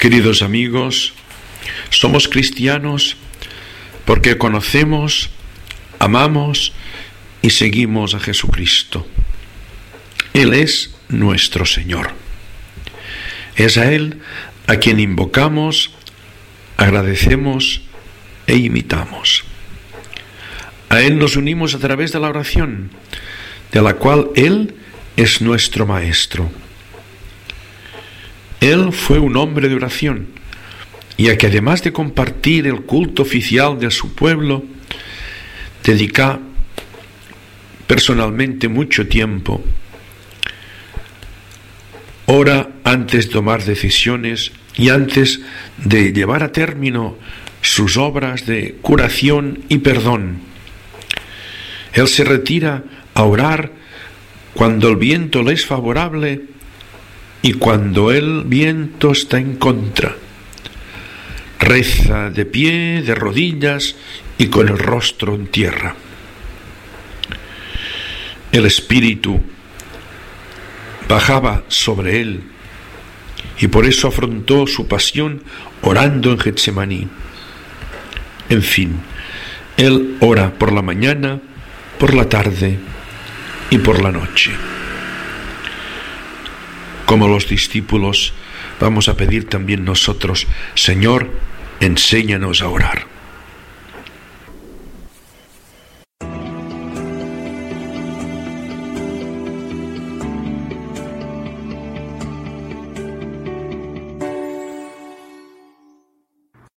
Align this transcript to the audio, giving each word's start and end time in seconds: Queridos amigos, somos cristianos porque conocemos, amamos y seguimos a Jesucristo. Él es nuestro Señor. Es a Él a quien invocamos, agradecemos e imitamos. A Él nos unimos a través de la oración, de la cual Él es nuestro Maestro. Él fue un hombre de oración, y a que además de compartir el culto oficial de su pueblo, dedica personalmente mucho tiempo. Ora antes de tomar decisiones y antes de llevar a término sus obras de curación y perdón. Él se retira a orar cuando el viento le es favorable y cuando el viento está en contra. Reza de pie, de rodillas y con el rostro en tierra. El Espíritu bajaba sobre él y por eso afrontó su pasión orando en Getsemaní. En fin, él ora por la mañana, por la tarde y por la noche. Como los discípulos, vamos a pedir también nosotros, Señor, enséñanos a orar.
Queridos 0.00 0.40
amigos, 0.40 1.12
somos 1.90 2.26
cristianos 2.26 3.18
porque 4.06 4.38
conocemos, 4.38 5.28
amamos 5.98 6.72
y 7.42 7.50
seguimos 7.50 8.14
a 8.14 8.20
Jesucristo. 8.20 9.06
Él 10.32 10.54
es 10.54 10.96
nuestro 11.10 11.66
Señor. 11.66 12.12
Es 13.56 13.76
a 13.76 13.92
Él 13.92 14.22
a 14.66 14.76
quien 14.76 15.00
invocamos, 15.00 15.90
agradecemos 16.78 17.82
e 18.46 18.56
imitamos. 18.56 19.44
A 20.88 21.02
Él 21.02 21.18
nos 21.18 21.36
unimos 21.36 21.74
a 21.74 21.78
través 21.78 22.10
de 22.12 22.20
la 22.20 22.30
oración, 22.30 22.90
de 23.70 23.82
la 23.82 23.96
cual 23.96 24.30
Él 24.34 24.76
es 25.18 25.42
nuestro 25.42 25.84
Maestro. 25.84 26.50
Él 28.60 28.92
fue 28.92 29.18
un 29.18 29.36
hombre 29.36 29.68
de 29.68 29.74
oración, 29.74 30.28
y 31.16 31.28
a 31.28 31.38
que 31.38 31.46
además 31.46 31.82
de 31.82 31.92
compartir 31.92 32.66
el 32.66 32.82
culto 32.82 33.22
oficial 33.22 33.78
de 33.78 33.90
su 33.90 34.14
pueblo, 34.14 34.64
dedica 35.82 36.38
personalmente 37.86 38.68
mucho 38.68 39.08
tiempo. 39.08 39.64
Ora 42.26 42.68
antes 42.84 43.26
de 43.26 43.32
tomar 43.32 43.64
decisiones 43.64 44.52
y 44.76 44.90
antes 44.90 45.40
de 45.78 46.12
llevar 46.12 46.42
a 46.42 46.52
término 46.52 47.16
sus 47.62 47.96
obras 47.96 48.46
de 48.46 48.76
curación 48.80 49.64
y 49.68 49.78
perdón. 49.78 50.38
Él 51.92 52.06
se 52.08 52.24
retira 52.24 52.84
a 53.14 53.24
orar 53.24 53.72
cuando 54.54 54.88
el 54.88 54.96
viento 54.96 55.42
le 55.42 55.54
es 55.54 55.66
favorable 55.66 56.42
y 57.42 57.54
cuando 57.54 58.10
el 58.12 58.44
viento 58.44 59.12
está 59.12 59.38
en 59.38 59.56
contra. 59.56 60.16
Reza 61.58 62.30
de 62.30 62.44
pie, 62.44 63.02
de 63.02 63.14
rodillas 63.14 63.96
y 64.38 64.46
con 64.46 64.68
el 64.68 64.78
rostro 64.78 65.34
en 65.34 65.46
tierra. 65.46 65.94
El 68.52 68.66
Espíritu 68.66 69.40
bajaba 71.08 71.64
sobre 71.68 72.20
él 72.20 72.42
y 73.58 73.68
por 73.68 73.86
eso 73.86 74.08
afrontó 74.08 74.66
su 74.66 74.88
pasión 74.88 75.42
orando 75.82 76.32
en 76.32 76.38
Getsemaní. 76.38 77.08
En 78.48 78.62
fin, 78.62 79.00
él 79.76 80.16
ora 80.20 80.52
por 80.54 80.72
la 80.72 80.82
mañana, 80.82 81.40
por 81.98 82.14
la 82.14 82.28
tarde 82.28 82.78
y 83.70 83.78
por 83.78 84.02
la 84.02 84.10
noche. 84.10 84.50
Como 87.10 87.26
los 87.26 87.48
discípulos, 87.48 88.32
vamos 88.78 89.08
a 89.08 89.16
pedir 89.16 89.48
también 89.48 89.84
nosotros, 89.84 90.46
Señor, 90.76 91.28
enséñanos 91.80 92.62
a 92.62 92.68
orar. 92.68 93.09